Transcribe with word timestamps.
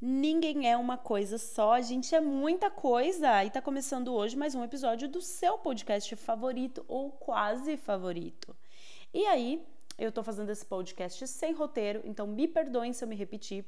Ninguém 0.00 0.68
é 0.68 0.76
uma 0.76 0.98
coisa 0.98 1.38
só, 1.38 1.72
a 1.72 1.80
gente 1.80 2.14
é 2.14 2.20
muita 2.20 2.70
coisa. 2.70 3.44
E 3.44 3.50
tá 3.50 3.62
começando 3.62 4.12
hoje 4.12 4.36
mais 4.36 4.54
um 4.54 4.62
episódio 4.62 5.08
do 5.08 5.20
seu 5.20 5.56
podcast 5.56 6.14
favorito 6.16 6.84
ou 6.88 7.10
quase 7.10 7.76
favorito. 7.76 8.54
E 9.12 9.24
aí, 9.26 9.64
eu 9.96 10.10
tô 10.10 10.22
fazendo 10.22 10.50
esse 10.50 10.66
podcast 10.66 11.26
sem 11.28 11.52
roteiro, 11.52 12.02
então 12.04 12.26
me 12.26 12.48
perdoem 12.48 12.92
se 12.92 13.04
eu 13.04 13.08
me 13.08 13.14
repetir. 13.14 13.64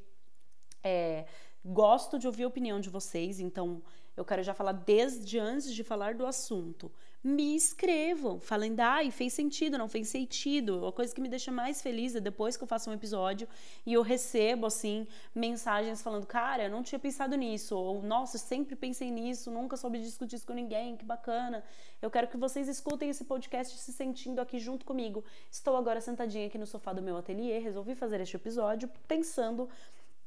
É, 0.83 1.27
gosto 1.65 2.19
de 2.19 2.27
ouvir 2.27 2.45
a 2.45 2.49
opinião 2.49 2.81
de 2.81 2.91
vocês, 2.91 3.41
então 3.41 3.81
eu 4.17 4.25
quero 4.25 4.43
já 4.43 4.55
falar 4.55 4.73
desde 4.73 5.39
antes 5.39 5.73
de 5.73 5.85
falar 5.85 6.15
do 6.15 6.27
assunto 6.27 6.91
me 7.27 7.57
escrevam, 7.57 8.39
falem, 8.39 8.77
ai, 8.79 9.11
fez 9.11 9.33
sentido, 9.33 9.77
não 9.77 9.89
fez 9.89 10.09
sentido. 10.09 10.87
A 10.87 10.93
coisa 10.93 11.13
que 11.13 11.21
me 11.21 11.29
deixa 11.29 11.51
mais 11.51 11.83
feliz 11.83 12.15
é 12.15 12.21
depois 12.21 12.57
que 12.57 12.63
eu 12.63 12.69
faço 12.69 12.89
um 12.89 12.93
episódio 12.93 13.49
e 13.85 13.95
eu 13.95 14.03
recebo, 14.03 14.65
assim, 14.65 15.09
mensagens 15.35 16.01
falando, 16.01 16.25
cara, 16.25 16.65
eu 16.65 16.71
não 16.71 16.85
tinha 16.85 17.01
pensado 17.01 17.35
nisso, 17.35 17.77
ou 17.77 18.01
nossa, 18.01 18.39
sempre 18.39 18.77
pensei 18.77 19.11
nisso, 19.11 19.51
nunca 19.51 19.77
soube 19.77 19.99
discutir 19.99 20.37
isso 20.37 20.47
com 20.47 20.53
ninguém, 20.53 20.97
que 20.97 21.05
bacana. 21.05 21.65
Eu 22.01 22.13
quero 22.13 22.29
que 22.29 22.37
vocês 22.37 22.69
escutem 22.69 23.11
esse 23.11 23.25
podcast 23.25 23.77
se 23.77 23.93
sentindo 23.93 24.41
aqui 24.41 24.61
junto 24.61 24.87
comigo. 24.87 25.25
Estou 25.51 25.77
agora 25.77 26.01
sentadinha 26.01 26.47
aqui 26.47 26.59
no 26.59 26.67
sofá 26.67 26.93
do 26.93 27.03
meu 27.03 27.17
ateliê, 27.17 27.59
resolvi 27.59 27.97
fazer 27.97 28.21
este 28.21 28.37
episódio 28.37 28.89
pensando 29.09 29.69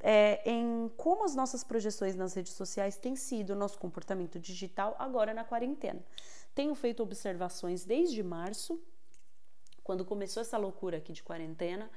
é, 0.01 0.41
em 0.49 0.89
como 0.95 1.25
as 1.25 1.35
nossas 1.35 1.63
projeções 1.63 2.15
nas 2.15 2.33
redes 2.33 2.53
sociais 2.53 2.97
têm 2.97 3.15
sido 3.15 3.51
o 3.51 3.55
nosso 3.55 3.77
comportamento 3.77 4.39
digital 4.39 4.95
agora 4.97 5.33
na 5.33 5.43
quarentena. 5.43 6.03
Tenho 6.55 6.73
feito 6.75 7.03
observações 7.03 7.85
desde 7.85 8.23
março, 8.23 8.81
quando 9.83 10.05
começou 10.05 10.41
essa 10.41 10.57
loucura 10.57 10.97
aqui 10.97 11.11
de 11.11 11.23
quarentena, 11.23 11.89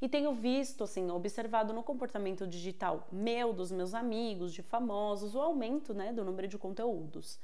e 0.00 0.08
tenho 0.08 0.32
visto, 0.32 0.84
assim, 0.84 1.10
observado 1.10 1.72
no 1.72 1.82
comportamento 1.82 2.46
digital 2.46 3.08
meu, 3.10 3.52
dos 3.52 3.72
meus 3.72 3.94
amigos, 3.94 4.52
de 4.52 4.62
famosos, 4.62 5.34
o 5.34 5.40
aumento, 5.40 5.92
né, 5.92 6.12
do 6.12 6.24
número 6.24 6.46
de 6.46 6.56
conteúdos. 6.56 7.38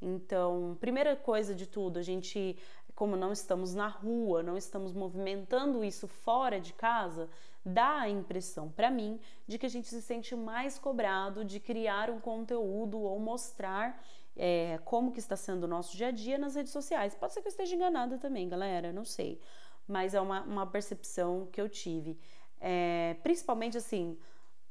Então, 0.00 0.76
primeira 0.80 1.16
coisa 1.16 1.54
de 1.54 1.66
tudo, 1.66 1.98
a 1.98 2.02
gente, 2.02 2.56
como 2.94 3.16
não 3.16 3.32
estamos 3.32 3.74
na 3.74 3.88
rua, 3.88 4.42
não 4.42 4.56
estamos 4.56 4.92
movimentando 4.92 5.84
isso 5.84 6.06
fora 6.06 6.60
de 6.60 6.72
casa, 6.72 7.28
dá 7.64 8.00
a 8.00 8.08
impressão 8.08 8.70
para 8.70 8.90
mim 8.90 9.20
de 9.46 9.58
que 9.58 9.66
a 9.66 9.68
gente 9.68 9.88
se 9.88 10.00
sente 10.00 10.34
mais 10.34 10.78
cobrado 10.78 11.44
de 11.44 11.58
criar 11.58 12.10
um 12.10 12.20
conteúdo 12.20 13.00
ou 13.00 13.18
mostrar 13.18 14.02
é, 14.36 14.78
como 14.84 15.12
que 15.12 15.18
está 15.18 15.36
sendo 15.36 15.64
o 15.64 15.68
nosso 15.68 15.96
dia 15.96 16.08
a 16.08 16.10
dia 16.12 16.38
nas 16.38 16.54
redes 16.54 16.72
sociais. 16.72 17.14
Pode 17.14 17.34
ser 17.34 17.42
que 17.42 17.48
eu 17.48 17.50
esteja 17.50 17.74
enganada 17.74 18.18
também, 18.18 18.48
galera, 18.48 18.92
não 18.92 19.04
sei. 19.04 19.40
Mas 19.86 20.14
é 20.14 20.20
uma, 20.20 20.42
uma 20.42 20.66
percepção 20.66 21.48
que 21.50 21.60
eu 21.60 21.68
tive. 21.68 22.16
É, 22.60 23.16
principalmente 23.22 23.76
assim, 23.76 24.16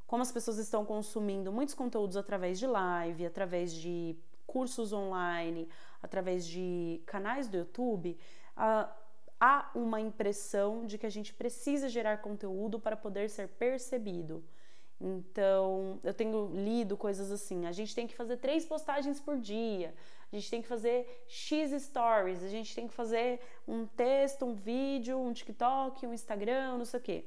como 0.05 0.21
as 0.21 0.31
pessoas 0.31 0.57
estão 0.57 0.85
consumindo 0.85 1.51
muitos 1.51 1.75
conteúdos 1.75 2.15
através 2.15 2.57
de 2.57 2.65
live, 2.65 3.25
através 3.25 3.73
de 3.73 4.15
cursos 4.47 4.93
online, 4.93 5.69
através 6.01 6.47
de 6.47 7.01
canais 7.05 7.47
do 7.47 7.57
YouTube, 7.57 8.17
uh, 8.55 8.89
há 9.39 9.69
uma 9.75 9.99
impressão 10.01 10.85
de 10.85 10.97
que 10.97 11.05
a 11.05 11.09
gente 11.09 11.33
precisa 11.33 11.89
gerar 11.89 12.17
conteúdo 12.17 12.79
para 12.79 12.95
poder 12.95 13.29
ser 13.29 13.49
percebido. 13.49 14.43
Então, 14.99 15.99
eu 16.03 16.13
tenho 16.13 16.49
lido 16.55 16.97
coisas 16.97 17.31
assim: 17.31 17.67
a 17.67 17.71
gente 17.71 17.93
tem 17.93 18.07
que 18.07 18.15
fazer 18.15 18.37
três 18.37 18.65
postagens 18.65 19.19
por 19.19 19.37
dia, 19.37 19.93
a 20.31 20.35
gente 20.35 20.49
tem 20.49 20.61
que 20.61 20.67
fazer 20.67 21.23
X 21.27 21.71
stories, 21.83 22.43
a 22.43 22.49
gente 22.49 22.73
tem 22.73 22.87
que 22.87 22.93
fazer 22.93 23.39
um 23.67 23.85
texto, 23.85 24.45
um 24.45 24.55
vídeo, 24.55 25.19
um 25.19 25.31
TikTok, 25.31 26.07
um 26.07 26.13
Instagram, 26.13 26.77
não 26.79 26.85
sei 26.85 26.99
o 26.99 27.03
quê. 27.03 27.25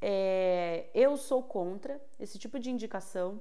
É, 0.00 0.86
eu 0.94 1.16
sou 1.16 1.42
contra 1.42 2.00
esse 2.18 2.38
tipo 2.38 2.58
de 2.58 2.70
indicação. 2.70 3.40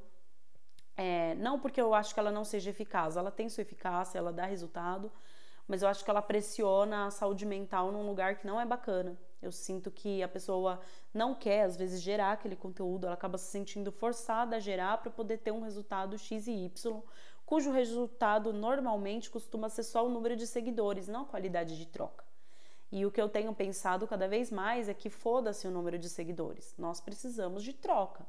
É, 0.98 1.36
não 1.36 1.60
porque 1.60 1.82
eu 1.82 1.94
acho 1.94 2.14
que 2.14 2.20
ela 2.20 2.32
não 2.32 2.46
seja 2.46 2.70
eficaz, 2.70 3.18
ela 3.18 3.32
tem 3.32 3.50
sua 3.50 3.62
eficácia, 3.62 4.18
ela 4.18 4.32
dá 4.32 4.46
resultado, 4.46 5.12
mas 5.68 5.82
eu 5.82 5.90
acho 5.90 6.04
que 6.04 6.10
ela 6.10 6.22
pressiona 6.22 7.08
a 7.08 7.11
saúde 7.11 7.45
mental 7.45 7.92
num 7.92 8.06
lugar 8.06 8.38
que 8.38 8.48
não 8.48 8.61
é 8.61 8.66
bacana. 8.66 9.17
Eu 9.42 9.52
sinto 9.52 9.92
que 9.92 10.23
a 10.23 10.28
pessoa 10.28 10.80
não 11.14 11.36
quer, 11.36 11.64
às 11.64 11.76
vezes, 11.76 12.02
gerar 12.02 12.32
aquele 12.32 12.55
conteúdo, 12.55 13.05
ela 13.05 13.14
acaba 13.14 13.38
se 13.38 13.52
sentindo 13.52 13.92
forçada 13.92 14.55
a 14.55 14.60
gerar 14.60 14.98
para 15.00 15.11
poder 15.11 15.39
ter 15.39 15.52
um 15.52 15.61
resultado 15.61 16.17
X 16.17 16.48
e 16.48 16.66
Y, 16.66 17.02
cujo 17.45 17.72
resultado 17.72 18.54
normalmente 18.54 19.30
costuma 19.30 19.70
ser 19.70 19.84
só 19.84 20.05
o 20.05 20.10
número 20.10 20.36
de 20.36 20.48
seguidores, 20.48 21.08
não 21.08 21.23
a 21.23 21.26
qualidade 21.26 21.78
de 21.78 21.86
troca. 21.86 22.23
E 22.92 23.05
o 23.05 23.11
que 23.11 23.22
eu 23.22 23.28
tenho 23.28 23.54
pensado 23.54 24.08
cada 24.08 24.28
vez 24.28 24.52
mais 24.52 24.88
é 24.88 24.94
que 24.94 25.10
foda-se 25.10 25.67
o 25.67 25.72
número 25.72 26.00
de 26.00 26.10
seguidores, 26.10 26.73
nós 26.78 27.02
precisamos 27.02 27.64
de 27.64 27.73
troca. 27.73 28.26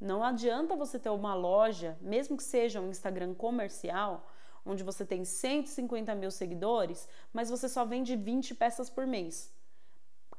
Não 0.00 0.22
adianta 0.22 0.76
você 0.76 0.98
ter 0.98 1.10
uma 1.10 1.34
loja, 1.34 1.98
mesmo 2.00 2.36
que 2.36 2.42
seja 2.44 2.80
um 2.80 2.90
Instagram 2.90 3.34
comercial, 3.34 4.30
onde 4.64 4.84
você 4.84 5.04
tem 5.04 5.24
150 5.24 6.14
mil 6.14 6.30
seguidores, 6.30 7.08
mas 7.32 7.50
você 7.50 7.68
só 7.68 7.84
vende 7.84 8.14
20 8.16 8.54
peças 8.54 8.88
por 8.88 9.06
mês 9.06 9.56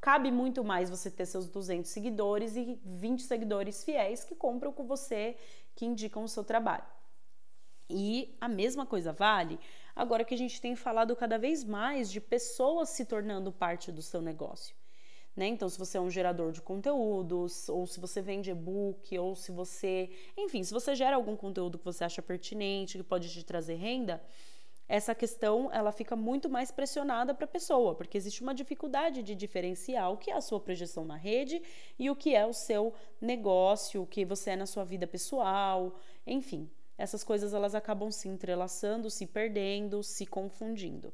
cabe 0.02 0.32
muito 0.32 0.64
mais 0.64 0.90
você 0.90 1.12
ter 1.12 1.26
seus 1.26 1.50
200 1.50 1.90
seguidores 1.90 2.56
e 2.56 2.80
20 2.86 3.24
seguidores 3.24 3.84
fiéis 3.84 4.24
que 4.24 4.36
compram 4.36 4.72
com 4.72 4.86
você, 4.86 5.36
que 5.76 5.86
indicam 5.86 6.24
o 6.24 6.28
seu 6.28 6.44
trabalho. 6.44 6.86
E 7.90 8.36
a 8.40 8.48
mesma 8.48 8.86
coisa 8.86 9.12
vale 9.12 9.60
agora 9.96 10.24
que 10.24 10.34
a 10.34 10.38
gente 10.38 10.62
tem 10.62 10.76
falado 10.76 11.16
cada 11.16 11.38
vez 11.38 11.64
mais 11.64 12.10
de 12.10 12.22
pessoas 12.22 12.90
se 12.90 13.04
tornando 13.04 13.52
parte 13.52 13.92
do 13.92 14.02
seu 14.02 14.22
negócio. 14.22 14.76
Né? 15.40 15.48
Então, 15.48 15.70
se 15.70 15.80
você 15.80 15.98
é 15.98 16.02
um 16.02 16.10
gerador 16.10 16.52
de 16.52 16.62
conteúdos, 16.62 17.70
ou 17.70 17.88
se 17.88 17.98
você 17.98 18.22
vende 18.22 18.52
e-book, 18.52 19.18
ou 19.18 19.38
se 19.38 19.54
você. 19.54 20.10
Enfim, 20.36 20.66
se 20.66 20.74
você 20.74 20.94
gera 20.94 21.16
algum 21.16 21.34
conteúdo 21.34 21.80
que 21.80 21.86
você 21.86 22.04
acha 22.04 22.22
pertinente, 22.22 22.98
que 22.98 23.04
pode 23.06 23.30
te 23.30 23.42
trazer 23.46 23.76
renda, 23.76 24.22
essa 24.86 25.16
questão 25.16 25.72
ela 25.72 25.94
fica 25.94 26.14
muito 26.14 26.50
mais 26.50 26.72
pressionada 26.72 27.34
para 27.34 27.46
a 27.46 27.48
pessoa, 27.48 27.96
porque 27.96 28.18
existe 28.18 28.42
uma 28.42 28.54
dificuldade 28.54 29.24
de 29.24 29.34
diferenciar 29.34 30.12
o 30.12 30.18
que 30.18 30.30
é 30.30 30.36
a 30.36 30.42
sua 30.42 30.60
projeção 30.60 31.06
na 31.06 31.16
rede 31.16 31.62
e 31.98 32.10
o 32.10 32.18
que 32.18 32.36
é 32.36 32.46
o 32.46 32.52
seu 32.52 32.94
negócio, 33.22 34.02
o 34.02 34.06
que 34.06 34.26
você 34.26 34.50
é 34.50 34.56
na 34.58 34.66
sua 34.66 34.84
vida 34.84 35.08
pessoal, 35.08 35.96
enfim. 36.28 36.70
Essas 36.98 37.24
coisas 37.24 37.54
elas 37.54 37.74
acabam 37.74 38.12
se 38.12 38.28
entrelaçando, 38.28 39.10
se 39.10 39.26
perdendo, 39.26 40.04
se 40.04 40.26
confundindo. 40.26 41.14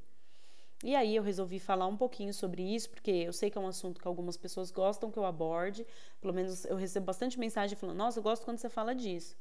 E 0.84 0.96
aí 0.96 1.16
eu 1.16 1.24
resolvi 1.24 1.60
falar 1.60 1.88
um 1.88 1.98
pouquinho 1.98 2.34
sobre 2.34 2.62
isso, 2.62 2.90
porque 2.90 3.12
eu 3.12 3.34
sei 3.34 3.50
que 3.50 3.58
é 3.58 3.62
um 3.62 3.68
assunto 3.68 4.00
que 4.00 4.08
algumas 4.08 4.38
pessoas 4.38 4.72
gostam 4.72 5.10
que 5.10 5.18
eu 5.18 5.26
aborde. 5.26 5.86
Pelo 6.22 6.34
menos 6.34 6.66
eu 6.66 6.76
recebo 6.76 7.06
bastante 7.06 7.40
mensagem 7.40 7.78
falando: 7.78 7.98
"Nossa, 7.98 8.20
eu 8.20 8.24
gosto 8.24 8.44
quando 8.46 8.58
você 8.58 8.70
fala 8.70 8.94
disso". 8.94 9.36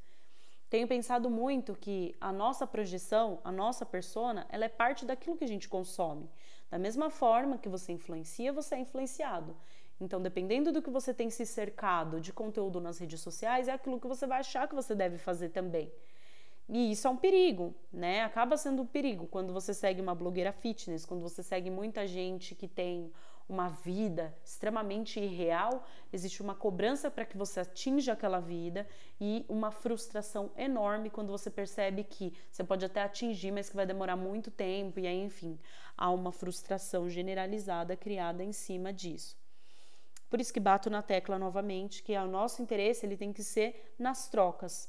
Tenho 0.70 0.88
pensado 0.88 1.30
muito 1.30 1.74
que 1.74 2.14
a 2.20 2.32
nossa 2.32 2.66
projeção, 2.66 3.40
a 3.44 3.52
nossa 3.52 3.84
persona, 3.86 4.46
ela 4.48 4.64
é 4.64 4.68
parte 4.68 5.04
daquilo 5.04 5.36
que 5.36 5.44
a 5.44 5.48
gente 5.48 5.68
consome. 5.68 6.28
Da 6.70 6.78
mesma 6.78 7.10
forma 7.10 7.58
que 7.58 7.68
você 7.68 7.92
influencia, 7.92 8.52
você 8.52 8.74
é 8.74 8.78
influenciado. 8.78 9.56
Então, 10.00 10.20
dependendo 10.20 10.72
do 10.72 10.82
que 10.82 10.90
você 10.90 11.14
tem 11.14 11.30
se 11.30 11.46
cercado 11.46 12.20
de 12.20 12.32
conteúdo 12.32 12.80
nas 12.80 12.98
redes 12.98 13.20
sociais, 13.20 13.68
é 13.68 13.72
aquilo 13.72 14.00
que 14.00 14.06
você 14.08 14.26
vai 14.26 14.40
achar 14.40 14.66
que 14.66 14.74
você 14.74 14.94
deve 14.94 15.18
fazer 15.18 15.50
também. 15.50 15.92
E 16.68 16.92
isso 16.92 17.06
é 17.06 17.10
um 17.10 17.16
perigo, 17.16 17.74
né? 17.92 18.22
Acaba 18.22 18.56
sendo 18.56 18.82
um 18.82 18.86
perigo 18.86 19.26
quando 19.26 19.52
você 19.52 19.74
segue 19.74 20.00
uma 20.00 20.14
blogueira 20.14 20.52
fitness, 20.52 21.04
quando 21.04 21.20
você 21.20 21.42
segue 21.42 21.70
muita 21.70 22.06
gente 22.06 22.54
que 22.54 22.66
tem 22.66 23.12
uma 23.48 23.68
vida 23.68 24.34
extremamente 24.42 25.20
irreal, 25.20 25.84
existe 26.12 26.40
uma 26.40 26.54
cobrança 26.54 27.10
para 27.10 27.26
que 27.26 27.36
você 27.36 27.60
atinja 27.60 28.14
aquela 28.14 28.40
vida 28.40 28.86
e 29.20 29.44
uma 29.48 29.70
frustração 29.70 30.50
enorme 30.56 31.10
quando 31.10 31.30
você 31.30 31.50
percebe 31.50 32.04
que 32.04 32.32
você 32.50 32.64
pode 32.64 32.84
até 32.84 33.02
atingir, 33.02 33.52
mas 33.52 33.68
que 33.68 33.76
vai 33.76 33.84
demorar 33.84 34.16
muito 34.16 34.50
tempo, 34.50 34.98
e 34.98 35.06
aí, 35.06 35.22
enfim, 35.22 35.58
há 35.96 36.10
uma 36.10 36.32
frustração 36.32 37.08
generalizada 37.10 37.96
criada 37.96 38.42
em 38.42 38.52
cima 38.52 38.92
disso. 38.92 39.36
Por 40.30 40.40
isso 40.40 40.52
que 40.52 40.58
bato 40.58 40.88
na 40.88 41.02
tecla 41.02 41.38
novamente 41.38 42.02
que 42.02 42.16
o 42.16 42.26
nosso 42.26 42.62
interesse 42.62 43.04
ele 43.04 43.16
tem 43.16 43.32
que 43.32 43.42
ser 43.42 43.94
nas 43.98 44.26
trocas. 44.26 44.88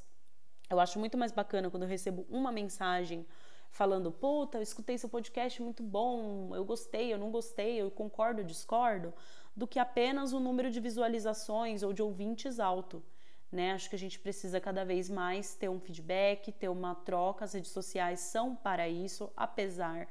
Eu 0.68 0.80
acho 0.80 0.98
muito 0.98 1.16
mais 1.16 1.32
bacana 1.32 1.70
quando 1.70 1.84
eu 1.84 1.88
recebo 1.88 2.26
uma 2.28 2.50
mensagem 2.50 3.26
falando, 3.70 4.10
puta, 4.10 4.58
eu 4.58 4.62
escutei 4.62 4.96
seu 4.96 5.08
podcast 5.08 5.62
muito 5.62 5.82
bom, 5.82 6.54
eu 6.54 6.64
gostei, 6.64 7.12
eu 7.12 7.18
não 7.18 7.30
gostei, 7.30 7.76
eu 7.80 7.90
concordo, 7.90 8.40
eu 8.40 8.44
discordo, 8.44 9.12
do 9.54 9.66
que 9.66 9.78
apenas 9.78 10.32
o 10.32 10.40
número 10.40 10.70
de 10.70 10.80
visualizações 10.80 11.82
ou 11.82 11.92
de 11.92 12.02
ouvintes 12.02 12.58
alto. 12.58 13.02
Né? 13.50 13.72
Acho 13.72 13.88
que 13.88 13.96
a 13.96 13.98
gente 13.98 14.18
precisa 14.18 14.60
cada 14.60 14.84
vez 14.84 15.08
mais 15.08 15.54
ter 15.54 15.68
um 15.68 15.78
feedback, 15.78 16.50
ter 16.52 16.68
uma 16.68 16.94
troca. 16.94 17.44
As 17.44 17.52
redes 17.52 17.70
sociais 17.70 18.20
são 18.20 18.56
para 18.56 18.88
isso, 18.88 19.30
apesar 19.36 20.08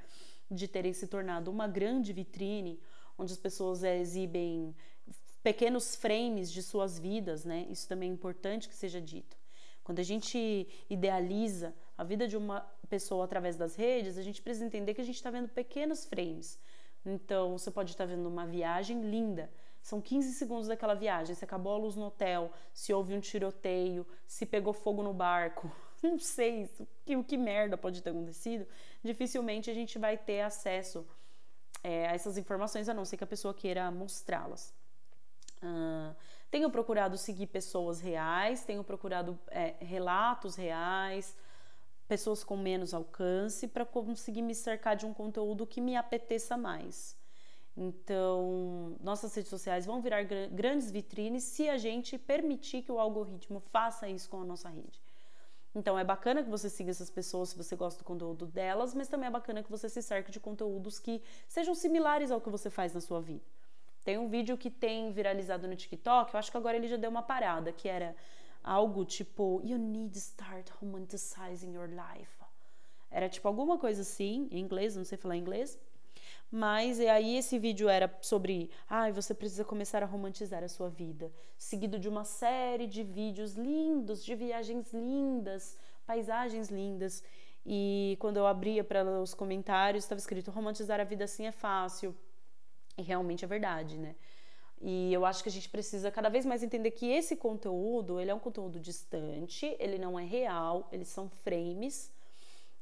de 0.50 0.68
terem 0.68 0.94
se 0.94 1.08
tornado 1.08 1.52
uma 1.52 1.68
grande 1.68 2.14
vitrine 2.14 2.80
onde 3.18 3.34
as 3.34 3.40
pessoas 3.40 3.84
exibem 3.84 4.76
pequenos 5.44 5.96
frames 5.96 6.52
de 6.52 6.62
suas 6.62 6.98
vidas, 6.98 7.46
né? 7.46 7.68
Isso 7.70 7.88
também 7.88 8.10
é 8.10 8.14
importante 8.14 8.68
que 8.68 8.76
seja 8.76 9.02
dito. 9.02 9.38
Quando 9.86 10.00
a 10.00 10.04
gente 10.04 10.68
idealiza 10.90 11.72
a 11.96 12.04
vida 12.04 12.28
de 12.28 12.36
uma 12.36 12.62
pessoa 12.90 13.24
através 13.24 13.56
das 13.56 13.76
redes, 13.76 14.18
a 14.18 14.24
gente 14.24 14.42
precisa 14.42 14.66
entender 14.66 14.96
que 14.96 15.00
a 15.00 15.04
gente 15.04 15.16
está 15.16 15.30
vendo 15.30 15.48
pequenos 15.48 16.06
frames. 16.06 16.60
Então, 17.06 17.56
você 17.56 17.70
pode 17.70 17.92
estar 17.92 18.08
tá 18.08 18.10
vendo 18.14 18.28
uma 18.28 18.48
viagem 18.48 19.00
linda, 19.02 19.48
São 19.84 20.02
15 20.02 20.34
segundos 20.34 20.68
daquela 20.68 20.96
viagem. 20.96 21.36
Se 21.36 21.46
acabou 21.46 21.74
a 21.74 21.78
luz 21.78 21.96
no 21.96 22.08
hotel, 22.08 22.52
se 22.74 22.92
houve 22.92 23.14
um 23.14 23.20
tiroteio, 23.20 24.08
se 24.26 24.44
pegou 24.44 24.74
fogo 24.74 25.04
no 25.04 25.14
barco, 25.14 25.72
não 26.02 26.18
sei 26.18 26.68
o 26.80 26.88
que, 27.06 27.24
que 27.24 27.38
merda 27.38 27.78
pode 27.78 28.02
ter 28.02 28.10
acontecido. 28.10 28.66
Dificilmente 29.04 29.70
a 29.70 29.74
gente 29.76 30.00
vai 30.00 30.18
ter 30.18 30.42
acesso 30.42 31.06
é, 31.84 32.08
a 32.08 32.14
essas 32.14 32.40
informações, 32.40 32.90
a 32.90 32.94
não 32.96 33.06
ser 33.06 33.18
que 33.18 33.24
a 33.24 33.28
pessoa 33.28 33.54
queira 33.54 33.92
mostrá-las. 33.92 34.74
Uh, 35.62 36.16
tenho 36.56 36.70
procurado 36.70 37.18
seguir 37.18 37.48
pessoas 37.48 38.00
reais, 38.00 38.64
tenho 38.64 38.82
procurado 38.82 39.38
é, 39.48 39.76
relatos 39.82 40.56
reais, 40.56 41.36
pessoas 42.08 42.46
com 42.46 42.56
menos 42.56 42.94
alcance, 42.94 43.68
para 43.68 43.86
conseguir 43.86 44.42
me 44.42 44.56
cercar 44.56 44.96
de 44.96 45.06
um 45.06 45.14
conteúdo 45.14 45.68
que 45.68 45.82
me 45.82 45.98
apeteça 45.98 46.56
mais. 46.56 47.14
Então, 47.76 48.96
nossas 49.02 49.36
redes 49.36 49.50
sociais 49.50 49.86
vão 49.86 50.02
virar 50.02 50.24
grandes 50.24 50.90
vitrines 50.90 51.44
se 51.44 51.68
a 51.68 51.78
gente 51.78 52.18
permitir 52.18 52.84
que 52.84 52.92
o 52.92 53.00
algoritmo 53.02 53.60
faça 53.60 54.08
isso 54.08 54.30
com 54.30 54.40
a 54.40 54.46
nossa 54.46 54.70
rede. 54.70 55.02
Então, 55.76 56.00
é 56.00 56.06
bacana 56.06 56.42
que 56.42 56.50
você 56.50 56.70
siga 56.70 56.90
essas 56.90 57.10
pessoas 57.10 57.50
se 57.50 57.58
você 57.58 57.76
gosta 57.76 58.00
do 58.00 58.06
conteúdo 58.06 58.46
delas, 58.46 58.94
mas 58.94 59.10
também 59.10 59.28
é 59.28 59.30
bacana 59.30 59.62
que 59.62 59.70
você 59.70 59.90
se 59.90 60.02
cerque 60.02 60.32
de 60.32 60.40
conteúdos 60.40 61.00
que 61.00 61.22
sejam 61.50 61.76
similares 61.76 62.32
ao 62.32 62.40
que 62.40 62.50
você 62.50 62.70
faz 62.70 62.94
na 62.94 63.02
sua 63.02 63.20
vida. 63.20 63.44
Tem 64.06 64.20
um 64.20 64.30
vídeo 64.30 64.56
que 64.56 64.70
tem 64.70 65.12
viralizado 65.12 65.68
no 65.68 65.76
TikTok, 65.76 66.32
eu 66.32 66.40
acho 66.40 66.52
que 66.52 66.58
agora 66.58 66.78
ele 66.78 66.88
já 66.88 66.96
deu 66.96 67.10
uma 67.10 67.24
parada, 67.24 67.72
que 67.72 67.90
era 67.90 68.16
algo 68.64 69.04
tipo 69.04 69.62
You 69.66 69.80
need 69.80 70.14
to 70.14 70.20
start 70.20 70.70
romanticizing 70.80 71.74
your 71.74 71.90
life. 71.90 72.32
Era 73.10 73.28
tipo 73.28 73.48
alguma 73.48 73.80
coisa 73.80 74.04
assim, 74.04 74.48
em 74.52 74.60
inglês, 74.60 74.96
não 74.96 75.04
sei 75.04 75.18
falar 75.18 75.36
inglês. 75.36 75.80
Mas 76.52 77.00
e 77.00 77.08
aí 77.08 77.36
esse 77.36 77.58
vídeo 77.58 77.90
era 77.90 78.16
sobre, 78.22 78.70
ai, 78.88 79.10
ah, 79.10 79.14
você 79.14 79.34
precisa 79.34 79.66
começar 79.66 80.04
a 80.04 80.06
romantizar 80.06 80.64
a 80.64 80.70
sua 80.70 80.88
vida, 80.88 81.32
seguido 81.58 81.98
de 81.98 82.08
uma 82.08 82.24
série 82.24 82.86
de 82.86 83.02
vídeos 83.02 83.56
lindos, 83.56 84.24
de 84.24 84.36
viagens 84.36 84.94
lindas, 84.94 85.80
paisagens 86.06 86.70
lindas. 86.70 87.24
E 87.66 88.16
quando 88.20 88.38
eu 88.38 88.46
abria 88.46 88.84
para 88.84 89.04
os 89.20 89.34
comentários, 89.34 90.04
estava 90.04 90.20
escrito: 90.20 90.52
romantizar 90.52 91.00
a 91.00 91.04
vida 91.04 91.24
assim 91.24 91.48
é 91.48 91.52
fácil. 91.52 92.16
E 92.98 93.02
realmente 93.02 93.44
é 93.44 93.48
verdade, 93.48 93.98
né? 93.98 94.16
E 94.82 95.14
eu 95.14 95.26
acho 95.26 95.42
que 95.42 95.50
a 95.50 95.52
gente 95.52 95.70
precisa 95.70 96.12
cada 96.12 96.30
vez 96.30 96.46
mais 96.46 96.62
entender 96.62 96.92
que 96.92 97.08
esse 97.08 97.36
conteúdo, 97.36 98.20
ele 98.20 98.30
é 98.30 98.36
um 98.36 98.40
conteúdo 98.40 98.80
distante, 98.80 99.76
ele 99.80 99.98
não 99.98 100.20
é 100.20 100.24
real, 100.24 100.88
eles 100.92 101.08
são 101.08 101.30
frames 101.30 102.12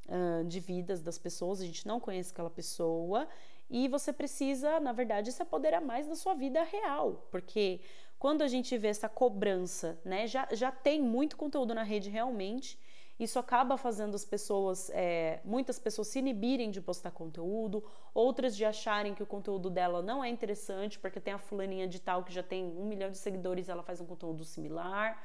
uh, 0.07 0.43
de 0.45 0.59
vidas 0.59 1.01
das 1.01 1.17
pessoas, 1.17 1.61
a 1.61 1.65
gente 1.65 1.87
não 1.87 1.99
conhece 1.99 2.31
aquela 2.31 2.49
pessoa 2.49 3.27
e 3.69 3.87
você 3.87 4.11
precisa, 4.11 4.79
na 4.79 4.91
verdade, 4.91 5.31
se 5.31 5.41
apoderar 5.41 5.81
mais 5.81 6.07
da 6.07 6.15
sua 6.15 6.33
vida 6.33 6.63
real, 6.63 7.27
porque 7.31 7.79
quando 8.19 8.41
a 8.41 8.47
gente 8.47 8.77
vê 8.77 8.87
essa 8.87 9.09
cobrança, 9.09 9.99
né, 10.03 10.27
já, 10.27 10.47
já 10.51 10.71
tem 10.71 11.01
muito 11.01 11.37
conteúdo 11.37 11.73
na 11.73 11.83
rede 11.83 12.09
realmente, 12.09 12.77
isso 13.19 13.37
acaba 13.37 13.77
fazendo 13.77 14.15
as 14.15 14.25
pessoas, 14.25 14.89
é, 14.89 15.39
muitas 15.45 15.77
pessoas 15.77 16.07
se 16.07 16.19
inibirem 16.19 16.71
de 16.71 16.81
postar 16.81 17.11
conteúdo, 17.11 17.83
outras 18.13 18.55
de 18.55 18.65
acharem 18.65 19.13
que 19.13 19.21
o 19.21 19.25
conteúdo 19.25 19.69
dela 19.69 20.01
não 20.01 20.23
é 20.23 20.29
interessante, 20.29 20.97
porque 20.97 21.19
tem 21.19 21.33
a 21.33 21.37
fulaninha 21.37 21.87
de 21.87 21.99
tal 21.99 22.23
que 22.23 22.33
já 22.33 22.41
tem 22.41 22.65
um 22.65 22.85
milhão 22.85 23.11
de 23.11 23.17
seguidores, 23.17 23.69
ela 23.69 23.83
faz 23.83 24.01
um 24.01 24.05
conteúdo 24.05 24.43
similar. 24.43 25.23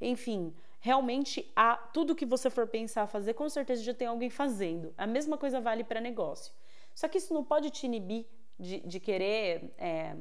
Enfim, 0.00 0.54
realmente 0.80 1.50
há 1.56 1.76
tudo 1.76 2.14
que 2.14 2.26
você 2.26 2.48
for 2.50 2.66
pensar 2.66 3.06
fazer, 3.06 3.34
com 3.34 3.48
certeza 3.48 3.82
já 3.82 3.94
tem 3.94 4.06
alguém 4.06 4.30
fazendo. 4.30 4.94
A 4.96 5.06
mesma 5.06 5.36
coisa 5.36 5.60
vale 5.60 5.82
para 5.82 6.00
negócio. 6.00 6.52
Só 6.94 7.08
que 7.08 7.18
isso 7.18 7.34
não 7.34 7.44
pode 7.44 7.70
te 7.70 7.86
inibir 7.86 8.26
de, 8.58 8.80
de 8.80 9.00
querer 9.00 9.74
é, 9.76 10.14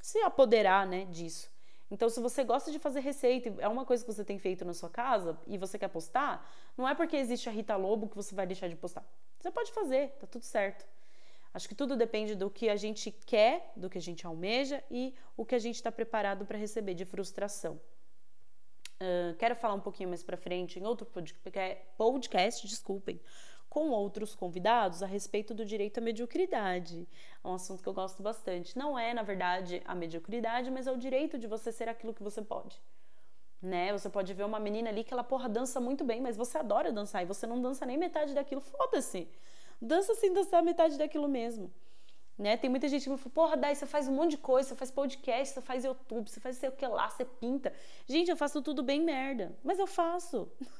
se 0.00 0.18
apoderar 0.22 0.86
né, 0.86 1.04
disso. 1.04 1.50
Então, 1.90 2.08
se 2.10 2.20
você 2.20 2.44
gosta 2.44 2.70
de 2.70 2.78
fazer 2.78 3.00
receita, 3.00 3.54
é 3.58 3.68
uma 3.68 3.84
coisa 3.84 4.04
que 4.04 4.12
você 4.12 4.24
tem 4.24 4.38
feito 4.38 4.64
na 4.64 4.74
sua 4.74 4.90
casa 4.90 5.38
e 5.46 5.56
você 5.56 5.78
quer 5.78 5.88
postar, 5.88 6.46
não 6.76 6.86
é 6.86 6.94
porque 6.94 7.16
existe 7.16 7.48
a 7.48 7.52
Rita 7.52 7.76
Lobo 7.76 8.08
que 8.08 8.16
você 8.16 8.34
vai 8.34 8.46
deixar 8.46 8.68
de 8.68 8.76
postar. 8.76 9.04
Você 9.40 9.50
pode 9.50 9.72
fazer, 9.72 10.10
tá 10.20 10.26
tudo 10.26 10.44
certo. 10.44 10.86
Acho 11.54 11.68
que 11.68 11.74
tudo 11.74 11.96
depende 11.96 12.34
do 12.34 12.50
que 12.50 12.68
a 12.68 12.76
gente 12.76 13.10
quer, 13.10 13.72
do 13.74 13.88
que 13.88 13.96
a 13.96 14.00
gente 14.00 14.26
almeja 14.26 14.84
e 14.90 15.14
o 15.36 15.46
que 15.46 15.54
a 15.54 15.58
gente 15.58 15.76
está 15.76 15.90
preparado 15.90 16.44
para 16.44 16.58
receber 16.58 16.94
de 16.94 17.06
frustração. 17.06 17.80
Uh, 19.00 19.34
quero 19.38 19.54
falar 19.56 19.74
um 19.74 19.80
pouquinho 19.80 20.08
mais 20.08 20.22
para 20.22 20.36
frente 20.36 20.78
em 20.78 20.84
outro 20.84 21.06
podcast, 21.06 21.82
podcast, 21.96 22.66
desculpem, 22.66 23.20
com 23.68 23.90
outros 23.90 24.34
convidados 24.34 25.02
a 25.02 25.06
respeito 25.06 25.54
do 25.54 25.64
direito 25.64 25.98
à 25.98 26.00
mediocridade. 26.00 27.06
É 27.44 27.48
um 27.48 27.54
assunto 27.54 27.82
que 27.82 27.88
eu 27.88 27.92
gosto 27.92 28.22
bastante. 28.22 28.76
Não 28.78 28.98
é, 28.98 29.12
na 29.12 29.22
verdade, 29.22 29.82
a 29.84 29.94
mediocridade, 29.94 30.70
mas 30.70 30.86
é 30.86 30.92
o 30.92 30.96
direito 30.96 31.38
de 31.38 31.46
você 31.46 31.70
ser 31.70 31.88
aquilo 31.88 32.14
que 32.14 32.22
você 32.22 32.40
pode. 32.40 32.80
Né? 33.60 33.92
Você 33.92 34.08
pode 34.08 34.32
ver 34.32 34.44
uma 34.44 34.60
menina 34.60 34.88
ali 34.88 35.04
que 35.04 35.12
ela, 35.12 35.24
porra, 35.24 35.48
dança 35.48 35.80
muito 35.80 36.04
bem, 36.04 36.20
mas 36.20 36.36
você 36.36 36.58
adora 36.58 36.92
dançar 36.92 37.22
e 37.22 37.26
você 37.26 37.46
não 37.46 37.60
dança 37.60 37.84
nem 37.84 37.98
metade 37.98 38.34
daquilo. 38.34 38.60
Foda-se. 38.60 39.28
Dança 39.80 40.14
sem 40.14 40.32
dançar 40.32 40.62
metade 40.62 40.96
daquilo 40.96 41.28
mesmo. 41.28 41.72
Né? 42.38 42.56
Tem 42.56 42.70
muita 42.70 42.88
gente 42.88 43.10
que 43.10 43.16
fala, 43.16 43.34
porra, 43.34 43.56
Dai, 43.56 43.74
você 43.74 43.84
faz 43.84 44.06
um 44.06 44.12
monte 44.12 44.32
de 44.32 44.38
coisa, 44.38 44.68
você 44.68 44.76
faz 44.76 44.90
podcast, 44.92 45.54
você 45.54 45.60
faz 45.60 45.84
YouTube, 45.84 46.30
você 46.30 46.38
faz 46.38 46.56
sei 46.56 46.68
o 46.68 46.72
que 46.72 46.86
lá, 46.86 47.10
você 47.10 47.24
pinta. 47.24 47.72
Gente, 48.06 48.30
eu 48.30 48.36
faço 48.36 48.62
tudo 48.62 48.80
bem 48.82 49.00
merda, 49.02 49.56
mas 49.62 49.78
eu 49.78 49.86
faço. 49.86 50.48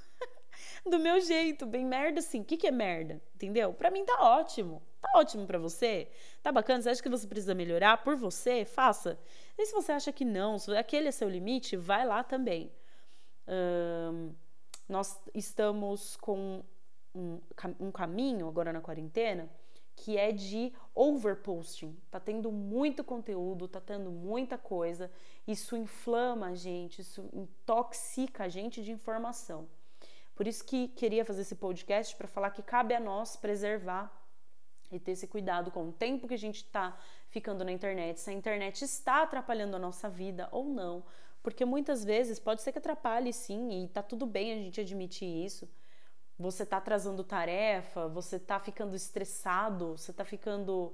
do 0.89 0.99
meu 0.99 1.21
jeito, 1.21 1.67
bem 1.67 1.85
merda 1.85 2.21
assim. 2.21 2.41
O 2.41 2.45
que, 2.45 2.57
que 2.57 2.67
é 2.67 2.71
merda? 2.71 3.21
Entendeu? 3.35 3.73
Para 3.73 3.91
mim 3.91 4.05
tá 4.05 4.17
ótimo. 4.21 4.83
Tá 5.01 5.11
ótimo 5.17 5.47
para 5.47 5.59
você? 5.59 6.09
Tá 6.43 6.51
bacana? 6.51 6.83
Você 6.83 6.91
acha 6.91 7.03
que 7.03 7.09
você 7.09 7.27
precisa 7.27 7.55
melhorar 7.55 8.03
por 8.03 8.17
você? 8.17 8.65
Faça. 8.65 9.19
E 9.57 9.67
se 9.67 9.73
você 9.73 9.93
acha 9.93 10.13
que 10.13 10.25
não, 10.25 10.59
se 10.59 10.77
aquele 10.77 11.09
é 11.09 11.13
seu 11.13 11.29
limite, 11.29 11.77
vai 11.77 12.07
lá 12.07 12.25
também. 12.25 12.71
nós 14.89 15.21
estamos 15.35 16.17
com 16.17 16.65
um, 17.15 17.41
um 17.79 17.93
caminho 17.93 18.49
agora 18.49 18.73
na 18.73 18.81
quarentena 18.81 19.49
que 19.99 20.17
é 20.17 20.31
de 20.31 20.73
overposting. 20.95 21.97
Tá 22.11 22.21
tendo 22.21 22.53
muito 22.53 23.03
conteúdo, 23.03 23.67
tá 23.67 23.81
tendo 23.81 24.11
muita 24.11 24.57
coisa. 24.57 25.11
Isso 25.47 25.77
inflama 25.77 26.49
a 26.49 26.55
gente, 26.55 27.01
isso 27.01 27.29
intoxica 27.33 28.45
a 28.45 28.49
gente 28.49 28.83
de 28.83 28.93
informação. 28.93 29.69
Por 30.39 30.47
isso 30.47 30.65
que 30.65 30.87
queria 30.87 31.25
fazer 31.25 31.41
esse 31.41 31.57
podcast 31.57 32.15
para 32.15 32.29
falar 32.29 32.51
que 32.51 32.63
cabe 32.63 32.95
a 32.95 33.01
nós 33.01 33.35
preservar 33.35 34.09
e 34.89 35.01
ter 35.01 35.11
esse 35.11 35.27
cuidado 35.27 35.69
com 35.73 35.89
o 35.89 35.93
tempo 35.93 36.29
que 36.29 36.35
a 36.35 36.39
gente 36.39 36.59
está 36.59 36.97
ficando 37.29 37.65
na 37.65 37.73
internet, 37.73 38.21
se 38.21 38.31
a 38.31 38.33
internet 38.33 38.85
está 38.85 39.25
atrapalhando 39.25 39.75
a 39.75 39.81
nossa 39.81 40.09
vida 40.09 40.49
ou 40.53 40.69
não, 40.69 41.05
porque 41.43 41.65
muitas 41.65 42.05
vezes 42.05 42.39
pode 42.39 42.63
ser 42.63 42.71
que 42.71 42.79
atrapalhe 42.79 43.33
sim, 43.33 43.83
e 43.83 43.89
tá 43.89 44.01
tudo 44.01 44.27
bem 44.27 44.53
a 44.53 44.55
gente 44.55 44.81
admitir 44.81 45.27
isso. 45.27 45.69
Você 46.39 46.65
tá 46.65 46.77
atrasando 46.77 47.25
tarefa, 47.25 48.07
você 48.07 48.39
tá 48.39 48.61
ficando 48.61 48.95
estressado, 48.95 49.97
você 49.97 50.13
tá 50.13 50.25
ficando 50.25 50.93